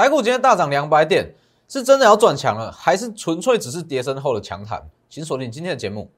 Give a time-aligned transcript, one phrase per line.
[0.00, 1.30] 台股今天大涨两百点，
[1.68, 4.82] 是真的要转强了，还是纯粹只是跌升后的强弹？
[5.10, 6.10] 请锁定今天的节目。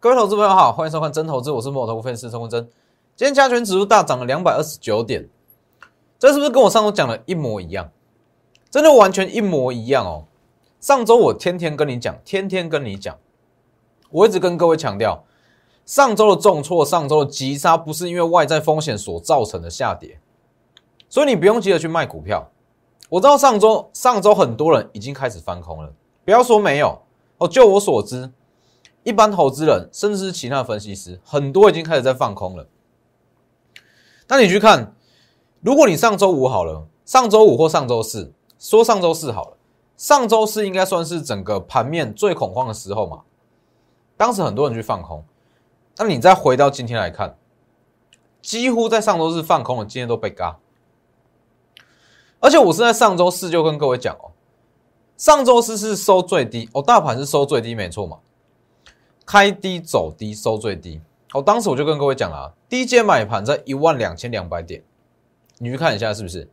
[0.00, 2.68] 各位投资朋友好，欢迎收看真投资，我是摩头分析师陈文真。
[3.14, 5.28] 今天加权指数大涨了两百二十九点，
[6.18, 7.88] 这是不是跟我上周讲的一模一样？
[8.68, 10.24] 真的完全一模一样哦。
[10.82, 13.16] 上周我天天跟你讲，天天跟你讲，
[14.10, 15.22] 我一直跟各位强调，
[15.86, 20.18] 上周的重挫，上周的急杀，不是因为外在风险所造成的下跌，
[21.08, 22.50] 所以你不用急着去卖股票。
[23.08, 25.92] 我知道上周上周很多人已经开始翻空了，
[26.24, 27.00] 不要说没有
[27.38, 28.32] 哦，就我所知。
[29.04, 32.66] 一般投资人，甚至是其他分析师，很多已经开始在放空了。
[34.26, 34.96] 那你去看，
[35.60, 39.56] 如果你上周五好了，上周五或上周四，说上周四好了，
[40.02, 43.20] 上周四应该算是整个盘面最恐慌的时候嘛。
[44.16, 45.24] 当时很多人去放空，
[45.96, 47.36] 那你再回到今天来看，
[48.40, 50.58] 几乎在上周四放空的，今天都被嘎。
[52.40, 54.32] 而且我是在上周四就跟各位讲哦，
[55.16, 58.18] 上周四是收最低哦，大盘是收最低，没错嘛。
[59.24, 61.00] 开低走低收最低，
[61.32, 64.82] 哦，当时我就跟各位讲了，低阶买盘在一万两千两百点，
[65.58, 66.50] 你去看一下是不是？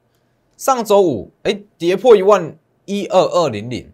[0.56, 2.56] 上周五哎跌破一万
[2.90, 3.94] 一二二零零，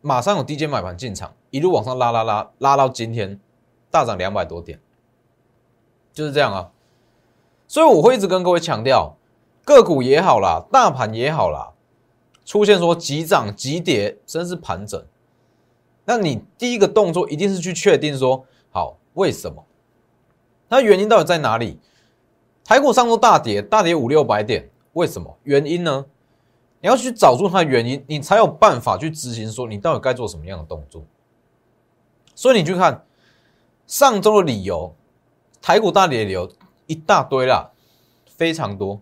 [0.00, 3.38] 马上有低阶买盘进场，一路往上拉拉拉拉到今天
[3.92, 4.80] 大涨两百多点，
[6.12, 6.72] 就是这样啊。
[7.68, 9.16] 所以我会一直跟各位强调，
[9.64, 11.74] 个股也好啦，大盘也好啦，
[12.44, 15.00] 出现说急涨急跌，甚至盘整。
[16.04, 19.64] 那你第一个动作一定是去确定说，好，为什么？
[20.68, 21.78] 那原因到底在哪里？
[22.64, 25.38] 台股上周大跌，大跌五六百点，为什么？
[25.44, 26.04] 原因呢？
[26.80, 31.04] 你要去找出它的原因，你才有办法去执行说你到底该做什么样的动作。
[32.34, 33.04] 所以你去看
[33.86, 34.94] 上周的理由，
[35.60, 36.50] 台股大跌的理由
[36.86, 37.70] 一大堆啦，
[38.26, 39.00] 非常多。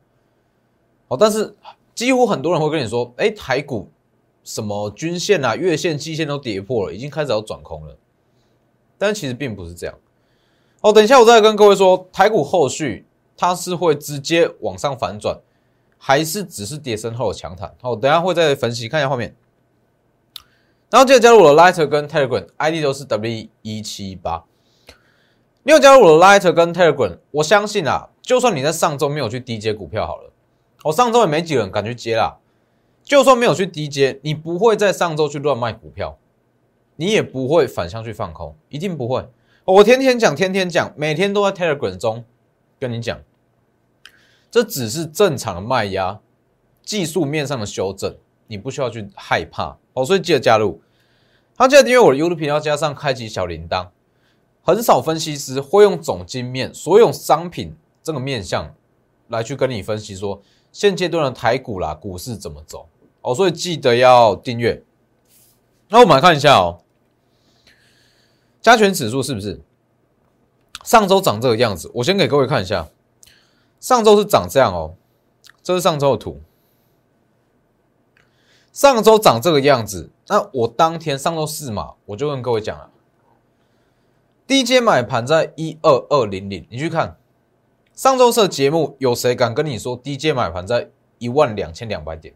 [1.08, 1.54] 哦，但是
[1.94, 3.90] 几乎很多人会跟你说，哎，台股。
[4.44, 7.96] 什么均线啊、月线、季线都跌破了，已经开始要转空了。
[8.96, 9.98] 但其实并不是这样。
[10.82, 13.04] 哦，等一下我再跟各位说，台股后续
[13.36, 15.40] 它是会直接往上反转，
[15.98, 17.74] 还是只是跌升后的强弹？
[17.80, 19.34] 好，等下会再分析，看一下画面。
[20.90, 24.44] 然后记得加入我的 Lighter 跟 Telegram，ID 都是 W 一七八。
[25.64, 30.30] 你有加入我的 Lighter 跟 Telegram，我相信啊，就算你在上周没有去低接股票好了，
[30.84, 32.38] 我上周也没几个人敢去接啦。
[33.02, 36.18] 就算没有去低阶，你不会在上周去乱卖股票，
[36.96, 39.28] 你也不会反向去放空，一定不会。
[39.64, 42.24] 我天天讲，天天讲，每天都在 Telegram 中
[42.78, 43.20] 跟你讲，
[44.50, 46.20] 这只是正常的卖压，
[46.82, 50.04] 技术面上的修正，你不需要去害怕哦。
[50.04, 50.80] 所以记得加入，
[51.56, 53.88] 他，记得订阅我的 YouTube 频道，加上开启小铃铛。
[54.62, 58.74] 很少分析师会用总经面，所有商品这个面向
[59.28, 60.42] 来去跟你分析说
[60.72, 62.88] 现阶段的台股啦，股市怎么走。
[63.20, 64.82] 哦，所以记得要订阅。
[65.88, 66.80] 那我们来看一下哦，
[68.60, 69.60] 加权指数是不是
[70.82, 71.88] 上周长这个样子？
[71.94, 72.88] 我先给各位看一下，
[73.86, 74.96] 上周是长这样哦，
[75.62, 76.40] 这是上周的图。
[78.72, 82.90] 上周长这个样子，那我当天上周四嘛，我就跟各位讲了，
[84.44, 87.16] 低阶买盘在一二二零零，你去看
[87.94, 92.34] 上周四的节目，有谁敢跟你说低阶买盘在一万两千两百点？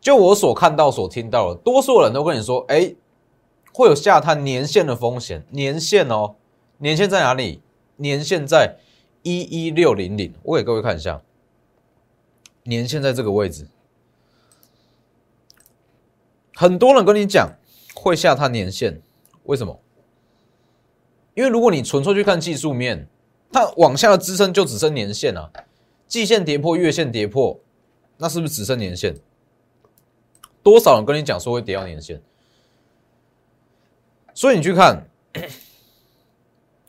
[0.00, 2.94] 就我所看到、所听到的，多数人都跟你说：“哎，
[3.72, 5.44] 会有下探年线的风险。
[5.50, 6.36] 年线哦，
[6.78, 7.60] 年线在哪里？
[7.96, 8.76] 年线在
[9.22, 10.34] 一一六零零。
[10.42, 11.22] 我给各位看一下，
[12.64, 13.68] 年线在这个位置。
[16.54, 17.54] 很多人跟你讲
[17.94, 19.00] 会下探年线，
[19.44, 19.80] 为什么？
[21.34, 23.08] 因为如果你纯粹去看技术面，
[23.50, 25.50] 它往下的支撑就只剩年线啊。
[26.06, 27.58] 季线跌破，月线跌破，
[28.18, 29.16] 那是不是只剩年线？”
[30.62, 32.20] 多少人跟你讲说会跌到年线？
[34.34, 35.08] 所以你去看，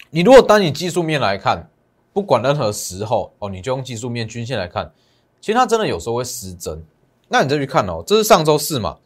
[0.10, 1.71] 你如果单以技术面来看，
[2.14, 4.94] 不管任何时候哦，你就用技术面均线来看，
[5.40, 6.84] 其实它真的有时候会失真。
[7.28, 8.98] 那你再去看哦，这是上周四嘛？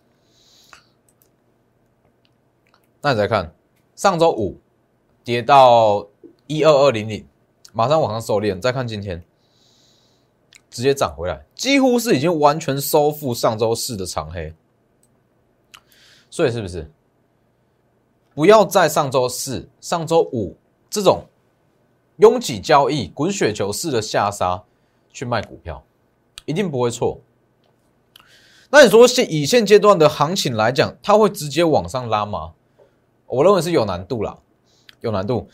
[3.01, 3.53] 那你再看
[3.95, 4.59] 上周五
[5.23, 6.07] 跌到
[6.47, 7.27] 一二二零零，
[7.73, 8.59] 马上往上收敛。
[8.59, 9.23] 再看今天。
[10.67, 14.53] 直接涨回来，几乎是已经完全收复上周四的长黑，
[16.29, 16.91] 所以是不是
[18.33, 20.57] 不要在上周四、上周五
[20.89, 21.23] 这种
[22.17, 24.63] 拥挤交易、滚雪球式的下杀
[25.11, 25.83] 去卖股票，
[26.45, 27.19] 一定不会错。
[28.69, 32.53] 那你说现以现阶段的行情来讲，它会直接往上拉吗？
[33.27, 34.37] 我认为是有难度啦，
[35.01, 35.49] 有难度，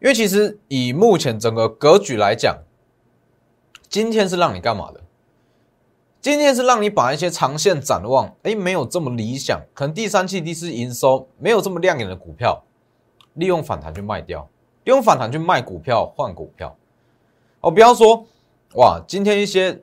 [0.00, 2.58] 因为其实以目前整个格局来讲，
[3.88, 5.00] 今天是让你干嘛的？
[6.20, 12.64] 今天是让你把一些长线展望，哎，没有这么理想，可能第三季、第四营收没有这么亮眼的股票，
[13.34, 14.48] 利用反弹去卖掉，
[14.86, 16.76] 用反弹去卖股票换股票。
[17.60, 18.24] 哦，不要说
[18.74, 19.82] 哇，今天一些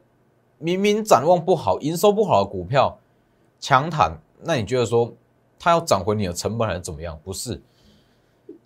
[0.58, 2.98] 明明展望不好、营收不好的股票
[3.60, 5.14] 强弹，那你觉得说
[5.60, 7.20] 它要涨回你的成本还是怎么样？
[7.24, 7.62] 不是，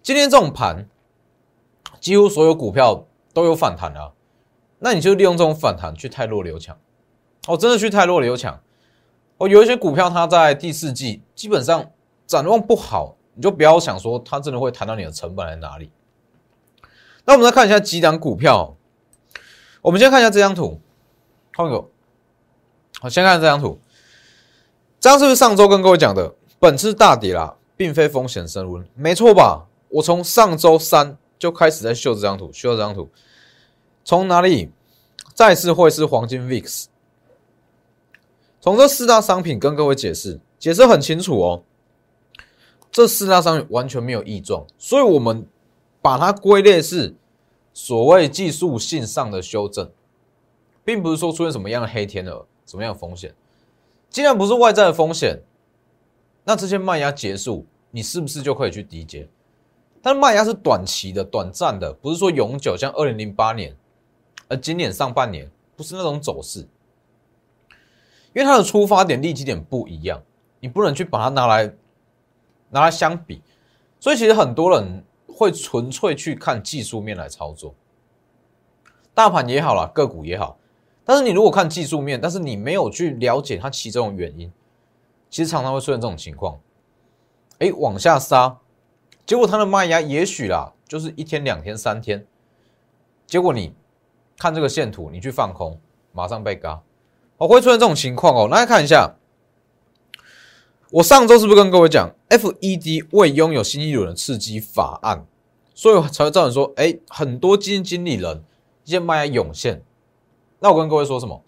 [0.04, 0.88] 今天这种盘，
[2.00, 3.04] 几乎所有股票
[3.34, 4.12] 都有反弹啊，
[4.78, 6.78] 那你就利用这种反弹去太弱留强。
[7.48, 8.60] 哦，真的去太弱了有抢。
[9.38, 11.89] 哦，有一些股票它在第四季基本上
[12.28, 15.89] 展望不好，你就不要想说它真的会谈到你的成本在哪里。
[17.27, 18.77] 那我们再看一下几档股票。
[19.81, 20.79] 我们先看一下这张图，
[21.56, 21.85] 换个。
[23.01, 23.77] 好，先看这张图。
[24.97, 26.33] 这张是不是上周跟各位讲的？
[26.57, 29.68] 本次大跌啦，并非风险升温，没错吧？
[29.89, 33.09] 我从上周三就开始在秀这张图，秀这张图。
[34.06, 34.71] 从哪里？
[35.33, 36.85] 再次会是黄金 VIX。
[38.62, 41.63] 从这四大商品跟各位解释，解释很清楚哦。
[42.89, 45.45] 这四大商品完全没有异状，所以我们
[46.01, 47.15] 把它归类是
[47.73, 49.91] 所谓技术性上的修正，
[50.83, 53.33] 并不是说出现什么样的黑天鹅、什么样的风险。
[54.09, 55.39] 既然不是外在的风险，
[56.44, 59.27] 那这些卖压结束，你是不是就可以去低接？
[60.01, 63.75] 但卖压是短期的、短暂的，不是说永久，像二零零八年，
[64.47, 66.67] 而今年上半年不是那种走势。
[68.33, 70.21] 因为它的出发点、利基点不一样，
[70.59, 71.73] 你不能去把它拿来
[72.69, 73.41] 拿来相比，
[74.00, 75.03] 所以其实很多人
[75.38, 77.75] 会纯粹去看技术面来操作，
[79.13, 80.57] 大盘也好啦，个股也好，
[81.06, 84.51] 但是你如果看技术面，但是你没有去了解它其中的原因，
[85.30, 86.60] 其实常常会出现这种情况，
[87.60, 88.57] 哎，往下杀，
[89.28, 92.25] 结果它的卖压也许啦，就是一天、两天、三天，
[93.28, 93.75] 结果你
[94.39, 95.80] 看这个线图，你去放空，
[96.13, 96.81] 马上被嘎。
[97.38, 98.48] 哦，会出现这种情况哦。
[98.48, 99.13] 来看一下，
[100.92, 105.25] 我上周是不是跟各位讲，FED 未拥有新一轮的刺激法案，
[105.74, 108.42] 所以才会造成说，哎，很多基金经理人
[108.86, 109.84] 一些卖压涌现。
[110.60, 111.44] 那我跟各位说什么？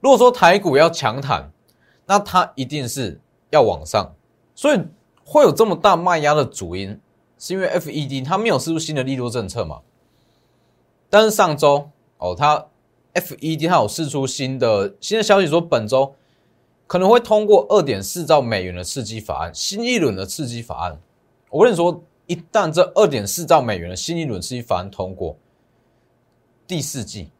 [0.00, 1.50] 如果说台股要强弹，
[2.04, 3.20] 那它一定是
[3.50, 4.14] 要往上，
[4.54, 4.78] 所以
[5.24, 7.00] 会有这么大卖压的主因，
[7.38, 9.80] 是因为 FED 它没有施出新的利多政策嘛？
[11.08, 12.66] 但是上周哦，它。
[13.14, 16.14] FED 它有释出新的新的消息，说本周
[16.86, 21.00] 可能会通过二点四兆美元的刺激法案，新一轮的刺激法案。
[21.50, 25.36] 我跟你说，一旦这二点四兆美元的新一轮刺激法案通过，
[26.66, 27.30] 第四季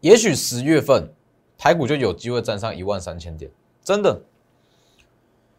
[0.00, 1.12] 也许十月份
[1.56, 3.50] 台股就有机会站上一万三千点，
[3.82, 4.22] 真的。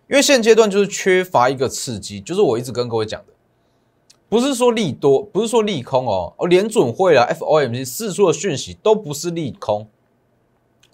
[0.07, 3.33] 因为现阶段就是缺乏一个刺激，就是我一直跟各位讲的。
[4.27, 9.87] 不是说利多，不是说利空哦，哦，联准会啊，FOMC 释出的讯息都不是利空，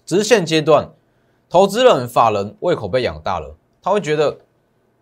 [0.04, 0.90] 只是现阶段
[1.48, 4.38] 投资人、法人胃口被养大了，他会觉得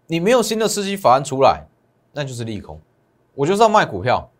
[0.06, 1.66] 你没有新的刺激法案出来，
[2.12, 2.80] 那就是利空，
[3.34, 4.30] 我就是要卖股票，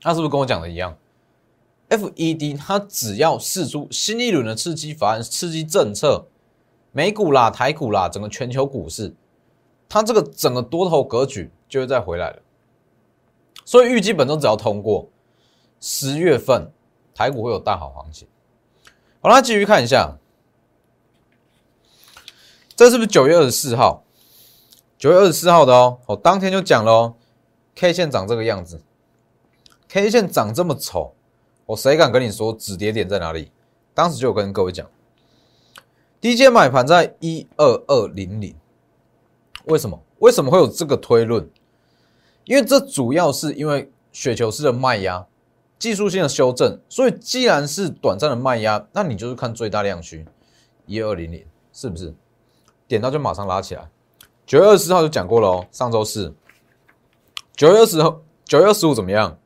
[0.00, 0.96] 他是不是跟我讲的一样
[1.88, 6.26] ？FED 它只要释出新一轮的刺激法案、刺激政策，
[6.92, 9.14] 美股啦、台股啦，整个全球股市，
[9.88, 12.42] 它这个整个多头格局就会再回来了。
[13.64, 15.08] 所以预计本周只要通过，
[15.80, 16.70] 十月份
[17.14, 18.28] 台股会有大好行情。
[19.20, 20.16] 好了，继续看一下，
[22.80, 24.06] 这是不是九月二十四号？
[24.96, 27.14] 九月二十四号的哦，我当天就讲了哦
[27.74, 28.80] ，K 线长这个样子
[29.86, 31.12] ，K 线长这么丑，
[31.66, 33.52] 我谁敢跟你说止跌点在哪里？
[33.92, 34.88] 当时就有跟各位讲，
[36.22, 38.56] 低阶买盘在一二二零零，
[39.66, 40.02] 为什么？
[40.20, 41.46] 为什么会有这个推论？
[42.44, 45.26] 因为这主要是因为雪球式的卖压，
[45.78, 50.24] 技术性的修正，所以既然是短暂的卖压，那你就是看最大量区
[50.86, 51.44] 一二零零，
[51.74, 52.14] 是不是？
[52.90, 53.88] 点到就马上拉起来。
[54.44, 56.34] 九月二十四号就讲过了哦，上周四。
[57.54, 59.38] 九月二十号，九月二十五怎么样？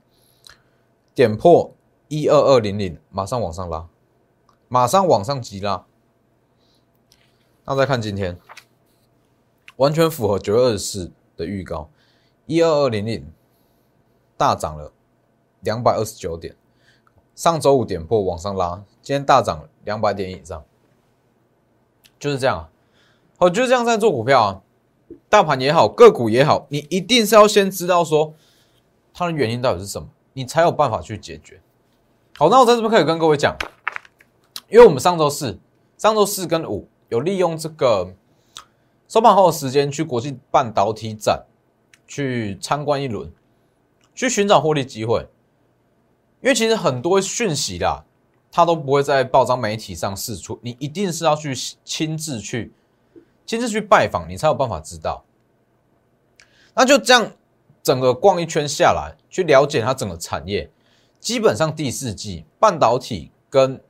[1.14, 1.74] 点破
[2.08, 3.86] 一二二零零，马上往上拉，
[4.66, 5.84] 马上往上急拉。
[7.66, 8.40] 那再看今天，
[9.76, 11.90] 完全符合九月二十四的预告。
[12.46, 13.30] 一二二零零
[14.38, 14.90] 大涨了
[15.60, 16.56] 两百二十九点，
[17.34, 20.64] 上周五点破往上拉，今天大涨两百点以上，
[22.18, 22.70] 就是这样啊。
[23.36, 24.62] 好，就是这样在做股票啊，
[25.28, 28.32] 大盘也好，个股也好，你一定是要先知道说
[29.12, 31.60] 它的原因到底是什么，你才有办法去解决。
[32.36, 33.56] 好，那我在这边可以跟各位讲，
[34.68, 35.58] 因为我们上周四、
[35.98, 38.14] 上周四跟五有利用这个
[39.08, 41.44] 收盘后的时间去国际半导体展
[42.06, 43.32] 去参观一轮，
[44.14, 45.28] 去寻找获利机会。
[46.40, 48.04] 因为其实很多讯息啦，
[48.52, 52.72] 它都不会在报章媒体上释出，你一定是要去亲自去
[53.46, 55.24] 亲自去拜访，你才有办法知道。
[56.74, 57.32] 那就这样，
[57.82, 60.70] 整个逛一圈下来，去了解它整个产业，
[61.20, 63.80] 基本上第四季半导体跟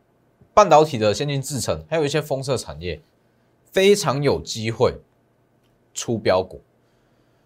[0.53, 3.01] 半导体的先进制程，还有一些封测产业，
[3.71, 4.99] 非常有机会。
[5.97, 6.61] 出标股，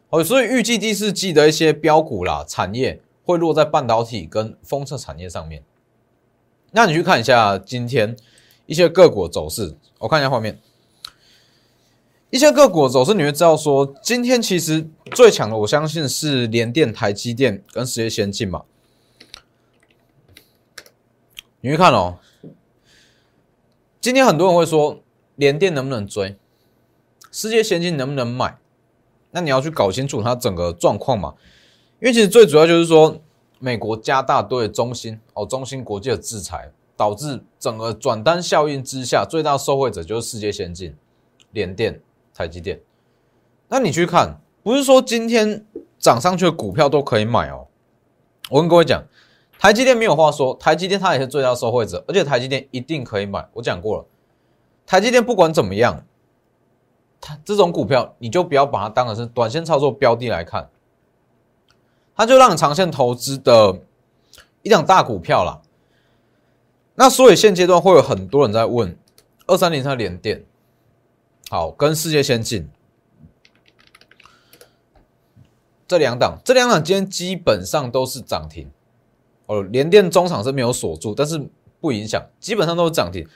[0.09, 5.62] 哦，所以预计第四季的一些标股啦，产业会落在半导体跟封测产业上面。
[6.71, 8.17] 那你去看一下今天
[8.65, 10.59] 一些个股走势，我看一下画面，
[12.31, 18.65] 一些个股走势，你会知道说，今天其实最强的，我相信是联电、台积电跟世界先进嘛。
[21.61, 22.19] 你会看哦，
[24.01, 25.01] 今天很多人会说，
[25.37, 26.37] 联电能不能追？
[27.33, 28.59] 世界先进能不能买？
[29.31, 31.35] 那你要去搞清楚它整个状况嘛。
[32.01, 33.21] 因为其实最主要就是说，
[33.59, 40.95] 美国加大对中芯哦中芯国际的制裁，导致整个转单效应之下，最大受惠者就是世界先进、
[41.53, 42.01] 联电、
[42.38, 42.80] 台积电。
[43.66, 45.66] 那你去看，不是说今天
[45.99, 47.66] 涨上去的股票都可以买哦。
[48.49, 49.02] 我跟各位讲，
[49.59, 53.49] 台积电没有话说，台积电它也是最大受惠者，而且台积电一定可以买。
[53.54, 54.07] 我讲过了，
[54.87, 56.04] 台积电不管怎么样。
[57.21, 60.71] 它这种股票，你就不要把它当成是短线操作标的来看，
[62.14, 63.80] 它就让你长线投资的
[64.62, 65.61] 一档大股票啦。
[66.95, 68.97] 那所以现阶段会有很多人在问：
[69.49, 70.45] 二三零三连电，
[71.50, 72.69] 好，跟世界先进
[75.87, 78.71] 这两档，这两档今天基本上都是涨停
[79.47, 79.62] 哦。
[79.62, 81.43] 联电中场是没有锁住，但是
[81.81, 83.26] 不影响，基本上都是涨停。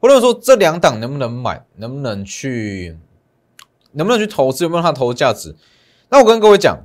[0.00, 2.98] 或者说这两档能不能买，能不能去？
[3.92, 4.64] 能不能去投资？
[4.64, 5.54] 有没有它投资价值？
[6.08, 6.76] 那我跟各位讲，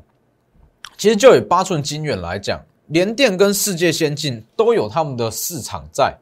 [0.95, 6.15] 其实就以八寸晶圆来讲，联电跟世界先进都有他们的市场在，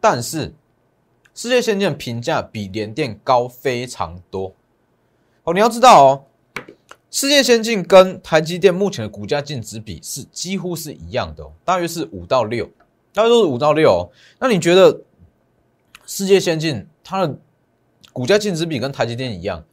[0.00, 0.50] 但是
[1.34, 4.54] 世界先进的评价比联电高非常多。
[5.44, 6.24] 哦，你要知道哦，
[7.10, 12.68] 世界先进跟台积电目前的股价净值比是几乎是一样的，大约是五到六，
[13.12, 14.10] 大约都是五到六。
[14.38, 15.02] 那你觉得
[16.06, 17.38] 世界先进它的
[18.12, 19.64] 股价净值比跟台积电一样？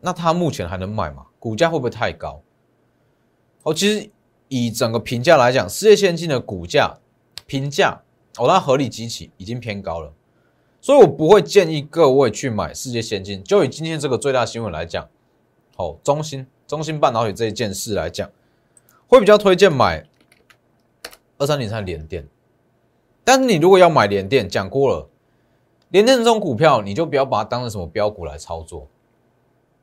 [0.00, 1.26] 那它目前还能买吗？
[1.38, 2.40] 股价会不会太高？
[3.62, 4.08] 哦，其实
[4.48, 6.98] 以整个评价来讲，世界先进的股价
[7.46, 8.00] 评价
[8.38, 10.12] 哦，它合理极其已经偏高了，
[10.80, 13.42] 所以我不会建议各位去买世界先进。
[13.44, 15.08] 就以今天这个最大新闻来讲，
[15.76, 18.30] 哦，中芯中芯半导体这一件事来讲，
[19.06, 20.06] 会比较推荐买
[21.38, 22.26] 二三零三联电。
[23.22, 25.08] 但是你如果要买联电，讲过了，
[25.90, 28.88] 联电这种股票，你就不要把它当成什么标股来操作。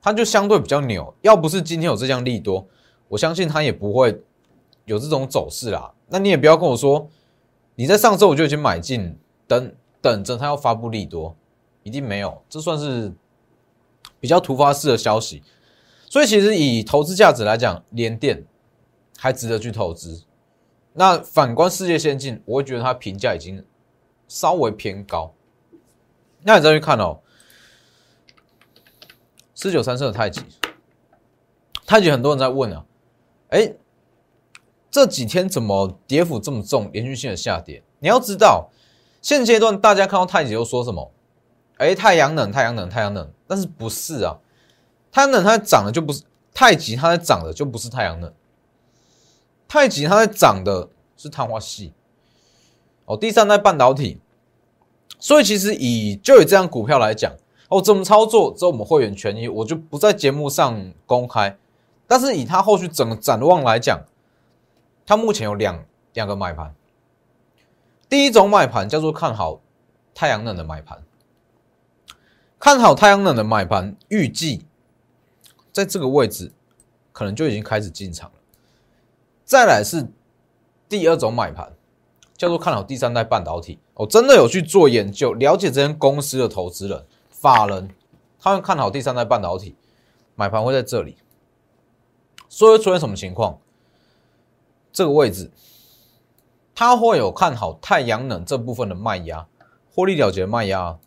[0.02, 2.66] 它就相对比较扭，要不是今天有这项利多，
[3.10, 4.22] 我相信它也不会
[4.86, 5.94] 有这种走势啦。
[6.08, 7.08] 那你也不要跟我说，
[7.76, 9.72] 你在上周我就已经买进，等
[10.08, 11.36] 等着它要发布利多，
[11.84, 13.14] 一定没有，这算是
[14.22, 15.44] 比较突发式的消息。
[16.10, 18.46] 所以其实以投资价值来讲，联电
[19.18, 20.24] 还值得去投资。
[20.94, 23.66] 那反观世界先进，我会觉得它评价已经
[24.30, 25.34] 稍微偏高。
[26.44, 27.20] 那你再去看哦。
[29.54, 30.42] 四九三四的太极，
[31.86, 32.86] 太极很多人在问啊，
[33.50, 33.74] 哎，
[34.90, 37.84] 这几天怎么跌幅这么重，连续性的下跌？
[38.00, 38.70] 你要知道，
[39.22, 41.12] 现阶段大家看到太极又说什么？
[41.78, 44.38] 哎，太阳能，太阳能，太阳能，但是不是啊？
[45.12, 48.34] 太阳能它涨的就不是太极，它在涨的就不是太阳能，
[49.68, 51.94] 太极它在涨的是碳化系
[53.06, 54.20] 哦，第三代半导体。
[55.20, 57.32] 所以其实以就以这样股票来讲。
[57.70, 58.54] 哦，怎么操作？
[58.56, 61.58] 这我们会员权益，我就不在节目上公开。
[62.08, 64.00] 但是以它后续整个展望来讲，
[65.06, 65.84] 它目前有两
[66.14, 66.74] 两个买盘。
[68.10, 69.62] 第一种买盘叫做看好
[70.14, 71.04] 太阳能的买盘，
[72.60, 74.66] 看好太阳能的买盘，预计
[75.72, 76.52] 在这个位置
[77.12, 78.36] 可能就已经开始进场了。
[79.44, 80.08] 再来是
[80.90, 81.74] 第二种买盘，
[82.36, 83.80] 叫做看好第三代半导体。
[83.94, 87.06] 我，真的有去做研究，了解这间公司的投资人。
[87.30, 87.90] 法人
[88.40, 89.76] 他们看好第三代半导体，
[90.36, 91.18] 买盘会在这里，
[92.50, 93.60] 所以出现什么情况？
[94.92, 95.52] 这个位置，
[96.80, 99.48] 它会有看好太阳能这部分的卖压，
[99.92, 101.00] 获利了结卖压，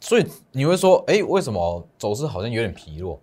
[0.00, 3.20] 所以你会说，哎，为什么走势好像有点疲弱？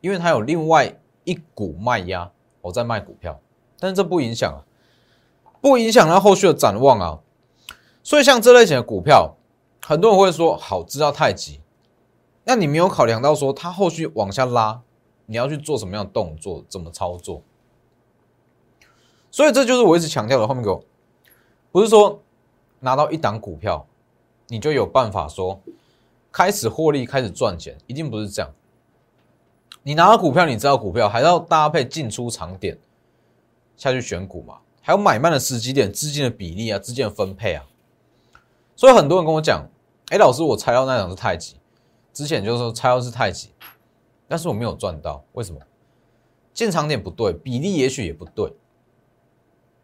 [0.00, 3.38] 因为它有另外一股卖压，我在卖股票，
[3.78, 4.64] 但是这不影响啊，
[5.60, 7.20] 不影响它后续的展望啊。
[8.02, 9.36] 所以像这类型的股票，
[9.82, 11.60] 很多人会说好，知道太极，
[12.44, 14.80] 那你没有考量到说它后续往下拉，
[15.26, 17.42] 你要去做什么样的动作，怎么操作？
[19.32, 20.84] 所以这就是我一直强调的，后面给我
[21.72, 22.20] 不是说
[22.80, 23.86] 拿到一档股票，
[24.48, 25.58] 你就有办法说
[26.30, 28.50] 开始获利、开始赚钱，一定不是这样。
[29.82, 32.78] 你拿到股票，你知道股票还要搭配进出场点
[33.76, 34.58] 下去选股嘛？
[34.82, 37.64] 还有买卖的时机点、资金的比例啊、资金的分配啊。
[38.76, 39.66] 所以很多人跟我讲
[40.12, 41.56] ：“哎，老师，我猜到那档是太极，
[42.12, 43.48] 之前就是说猜到是太极，
[44.28, 45.58] 但是我没有赚到，为什么？
[46.52, 48.52] 进场点不对，比例也许也不对。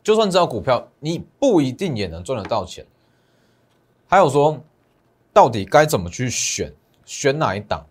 [0.09, 2.87] 就算知道股票，你不一定也能赚得到钱。
[4.07, 4.59] 还有说，
[5.35, 6.73] 到底该怎么去选？
[7.05, 7.85] 选哪一档？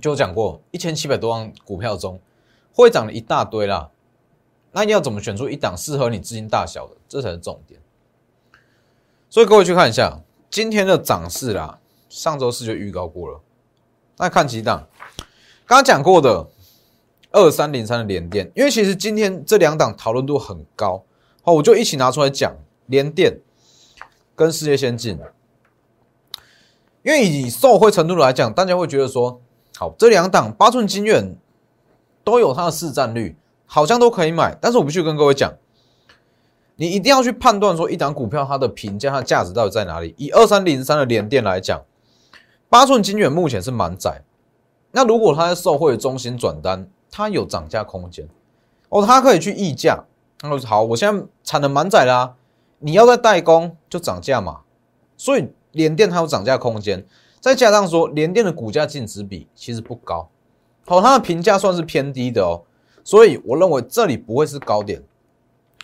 [0.00, 2.18] 就讲过，一千七百多万股票中，
[2.72, 3.90] 会涨了一大堆啦。
[4.70, 6.96] 那你要怎么选出一档适合你资金大小的？
[7.06, 7.78] 这才是重点。
[9.28, 11.78] 所以各位去看一下今天的涨势啦，
[12.08, 13.38] 上周四就预告过了。
[14.16, 14.88] 那看几档，
[15.66, 16.48] 刚刚讲过的
[17.32, 21.02] 二三零三的联电，因为其实今天这两档讨论度很高，
[21.42, 22.54] 好，我就一起拿出来讲
[22.86, 23.40] 联电
[24.36, 25.18] 跟世界先进。
[27.02, 29.40] 因为以受惠程度来讲，大家会觉得说。
[29.78, 31.34] 好，这两档八寸金元
[32.22, 33.34] 都有它的市占率，
[33.66, 34.56] 好像都可以买。
[34.60, 35.50] 但是我必须跟各位讲，
[36.76, 40.14] 你一定要去判断说一档股票它的评价、它的价值到底在哪里。
[40.18, 41.82] 以二三零三的联电来讲，
[42.68, 44.22] 八寸金元目前是满载。
[44.92, 48.28] 那如果它在受惠中心转单，它有涨价空间
[48.88, 50.02] 哦，它可以去溢价。
[50.40, 52.34] 那说好，我现在产能满载啦，
[52.80, 54.62] 你要在代工就涨价嘛。
[55.16, 57.06] 所以联电它有涨价空间。
[57.38, 60.28] 再加上说，联电的股价净值比其实不高，
[60.86, 62.62] 好，它的评价算是偏低的哦，
[63.02, 65.02] 所以我认为这里不会是高点，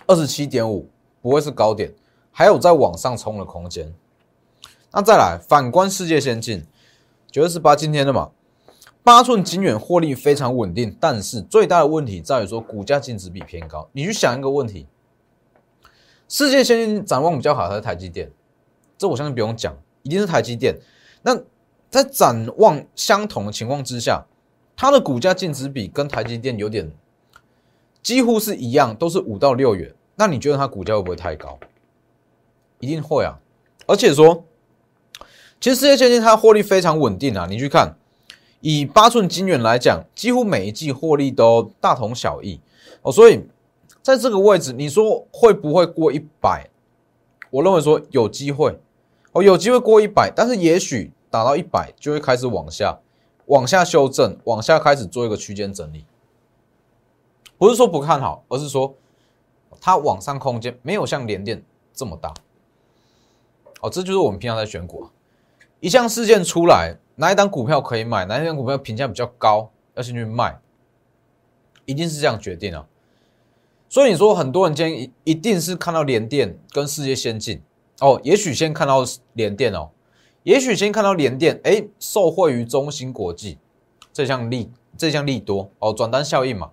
[0.06, 0.88] 二十七点五
[1.20, 1.92] 不会是高点，
[2.30, 3.92] 还有在往上冲的空间。
[4.92, 6.64] 那再来反观世界先进，
[7.28, 8.30] 九月十八今天的嘛，
[9.08, 13.88] 八寸金元获利非常稳定，但是最大的问题在于说股价净值比偏高。
[13.92, 14.86] 你去想一个问题，
[16.28, 18.30] 世界先进展望比较好还是台积电？
[18.98, 20.76] 这我相信不用讲，一定是台积电。
[21.22, 21.34] 那
[21.88, 24.26] 在展望相同的情况之下，
[24.76, 26.92] 它的股价净值比跟台积电有点
[28.02, 29.90] 几乎是一样，都是五到六元。
[30.16, 31.58] 那你觉得它股价会不会太高？
[32.80, 33.40] 一定会啊！
[33.86, 34.44] 而且说，
[35.58, 37.46] 其实世界先进它获利非常稳定啊。
[37.48, 37.96] 你去看，
[38.60, 42.60] 以八寸金元来讲，几乎每一季获利都大同小异
[43.02, 43.12] 哦。
[43.12, 43.44] 所以
[44.02, 46.68] 在这个位置，你说会不会过一百？
[47.50, 48.78] 我认为说有机会。
[49.32, 52.98] 哦，有机会过一百，但是也许打到一百就会开始往下，
[53.44, 56.06] 往下修正，往下开始做一个区间整理。
[57.58, 58.94] 不是说不看好，而是说
[59.82, 62.32] 它往上空间没有像联电这么大。
[63.82, 65.08] 哦，这就是我们平常在选股，
[65.80, 70.56] 一项事件出来，哪一档股票可以买，哪一档股票评价比较高，要先去卖，
[71.84, 72.86] 一定是这样决定啊。
[73.88, 77.60] 所以你说很多人今天一定是看到联电跟世界先进。
[78.00, 79.90] 哦，也许先看到联电哦，
[80.44, 83.58] 也许先看到联电，哎，受惠于中芯国际
[84.12, 86.70] 这项利这项利多哦，转单效应嘛，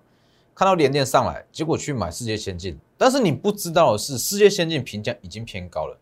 [0.54, 5.98] 看到联电上来，结果去买世界先进，但是你不知道的是，世界先进评价已经偏高了。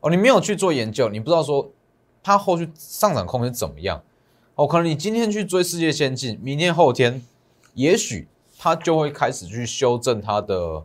[0.00, 1.70] 哦，你没有去做研究，你不知道说
[2.26, 4.02] 它后续上涨空间怎么样
[4.56, 7.24] 哦，可能你今天去追世界先进，明天后天，
[7.74, 8.26] 也许
[8.58, 10.84] 它就会开始去修正它的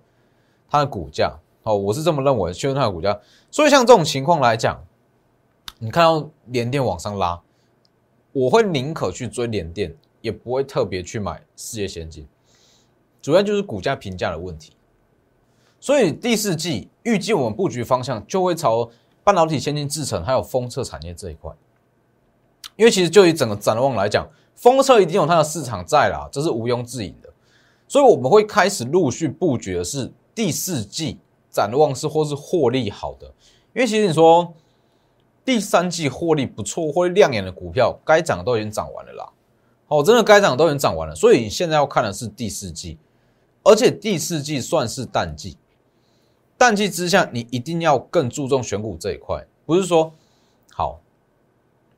[0.69, 1.39] 它的股价。
[1.63, 3.19] 哦，我是这么认为，修正它的股价。
[3.49, 4.86] 所以像这种情况来讲，
[5.80, 7.41] 你看到联电往上拉，
[8.34, 12.27] 我会宁可去追联电，也不会特别去买世界先进。
[13.19, 14.73] 主要就是股价评价的问题。
[15.80, 18.91] 所以第四季预计我们布局方向就会朝
[19.24, 21.52] 半导体、先进制程还有封测产业这一块。
[22.76, 27.30] 因为其实就以整个展望来讲，封测一定有它的市场在啦，这是毋庸置疑的。
[27.88, 31.20] 所以我们会开始陆续布局的是第四季。
[31.54, 33.28] 展望是或是获利好的，
[33.74, 34.54] 因为其实你说
[35.44, 39.30] 第三季获利不错、获利亮眼的股票，该涨都已经涨完了啦。
[39.90, 42.98] 哦，真的该涨都已经涨完了，所以你现在要看的是第四季，
[43.64, 45.58] 而且第四季算是淡季。
[46.62, 50.13] 淡季之下，你一定要更注重选股这一块，不是说
[50.71, 51.00] 好，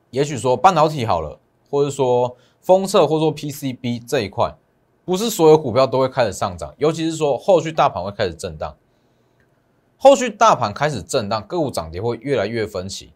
[0.09, 1.37] 也许说半导体好了，
[1.69, 4.55] 或者说封测，或者说 PCB 这一块，
[5.03, 8.73] 不是所有股票都会开始上涨，尤其是说后续大盘会开始震荡。
[9.97, 13.11] 后续大盘开始震荡，个股涨跌会越来越分歧。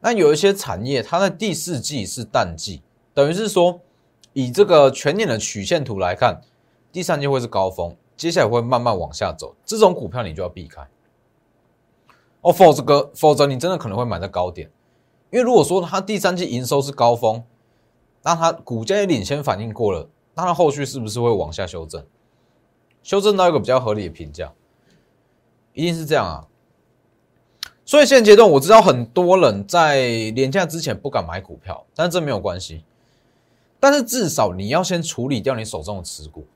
[0.00, 2.82] 那有一些产业，它在第四季是淡季，
[3.14, 3.78] 等于是说，
[4.32, 6.40] 以这个全年的曲线图来看，
[6.90, 9.54] 第三季会是高峰，接下来会慢慢往下走。
[9.64, 10.86] 这种股票你就要避开
[12.42, 14.70] 哦，否则哥，否则你真的可能会买在高点。
[15.30, 17.42] 因为如果说它第三季营收是高峰，
[18.22, 22.04] 那它股价也领先反应过了，那它后续是不是会往下修正？
[23.02, 24.52] 修正到一个比较合理的评价，
[25.72, 26.46] 一定是这样啊。
[27.84, 32.84] 所以现阶段我知道很多人在廉价之前不敢买股票，但这没有关系。
[33.80, 36.46] 但是至少你要先处理掉你手中的持股，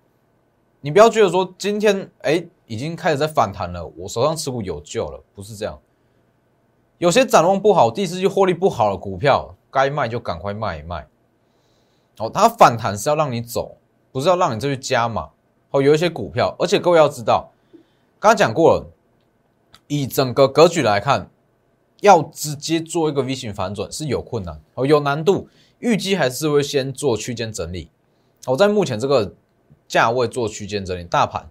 [0.83, 5.79] 你不要觉得说今天哎已经开始在反弹了，我手上持股有救了，不是这样。
[6.99, 11.07] 有些展望不好，第四季获利不好的股票，该卖就赶快卖一卖。
[12.19, 13.77] 哦，它反弹是要让你走，
[14.11, 15.31] 不是要让你再去加码。
[15.71, 17.51] 哦，有一些股票，而且各位要知道，
[18.19, 18.87] 刚刚讲过了，
[19.87, 21.31] 以整个格局来看，
[22.01, 25.49] 要直接做一个 V 型反转是有困难哦，有难度。
[25.79, 27.91] 预计还是会先做区间整理，
[28.47, 29.35] 我在目前这个
[29.93, 31.51] 价位做区间整理，大盘，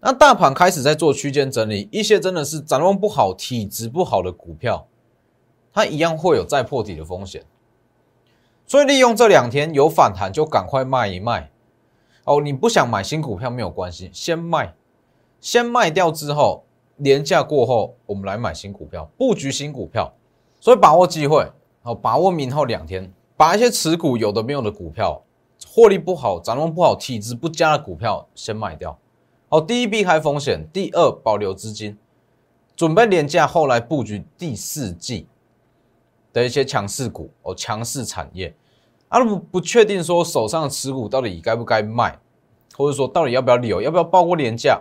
[0.00, 4.86] 那大盘开始在做区间整理，一些真的是展望不好、体质不好的股票，
[5.70, 7.44] 它一样会有再破底的风险，
[8.66, 11.50] 所以利用这两天有反弹就赶快卖一卖，
[12.24, 14.72] 哦，你不想买新股票没有关系，先卖，
[15.38, 16.64] 先卖掉之后，
[16.96, 20.10] 廉价过后我们来买新股票，布局新股票，
[20.58, 21.46] 所以把握机会，
[21.82, 23.12] 好，把握明后两天。
[23.36, 25.22] 把一些持股有的没有的股票，
[25.66, 28.98] 获利不好、展望不好、体质不佳的股票先卖掉。
[29.48, 31.96] 好，第一避开风险，第二保留资金，
[32.76, 35.26] 准备廉价后来布局第四季
[36.32, 38.54] 的一些强势股哦，强势产业。
[39.08, 42.16] 啊，不不确定说手上的持股到底该不该卖，
[42.76, 44.80] 或者说到底要不要留，要不要报过廉价？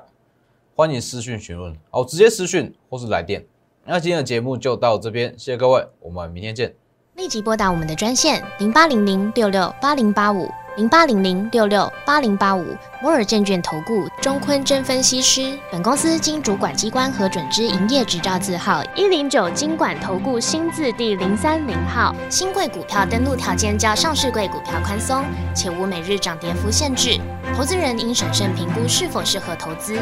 [0.76, 3.46] 欢迎私讯询问哦，直接私讯或是来电。
[3.86, 6.76] 那今天的节目就到这边，谢谢各位，我们明天见。
[7.16, 10.48] 立即拨打我们的专线零八零零六六八零八五
[10.80, 12.66] 零八零零六六八零八五
[13.02, 15.60] 摩尔证券投顾钟坤真分析师。
[15.70, 22.16] 本公司经主管机关核准之营业执照字号一零九经管投顾新字第零三零号。
[22.30, 27.20] 新贵股票登录条件较上市贵股票宽松，且无每日涨跌幅限制。
[27.58, 30.02] 投资人应审慎评估是否适合投资。